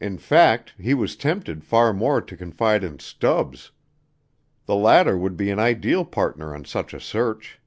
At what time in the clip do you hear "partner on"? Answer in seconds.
6.06-6.64